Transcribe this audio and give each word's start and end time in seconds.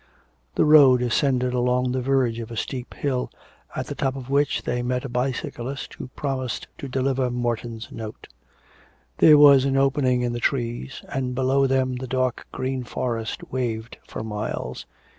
The 0.55 0.65
road 0.65 1.03
ascended 1.03 1.53
along 1.53 1.91
the 1.91 2.01
verge 2.01 2.39
of 2.39 2.49
a 2.49 2.57
steep 2.57 2.95
hill, 2.95 3.29
at 3.75 3.85
the 3.85 3.93
top 3.93 4.15
of 4.15 4.31
which 4.31 4.63
they 4.63 4.81
met 4.81 5.05
a 5.05 5.09
bicyclist 5.09 5.93
who 5.93 6.07
promised 6.15 6.67
to 6.79 6.87
deliver 6.87 7.29
Morton's 7.29 7.87
note. 7.91 8.27
There 9.19 9.37
was 9.37 9.63
an 9.63 9.77
opening 9.77 10.23
in 10.23 10.33
the 10.33 10.39
trees, 10.39 11.03
and 11.09 11.35
below 11.35 11.67
them 11.67 11.97
the 11.97 12.07
dark 12.07 12.47
green 12.51 12.83
forest 12.83 13.43
waved 13.51 13.99
for 14.03 14.23
miles. 14.23 14.87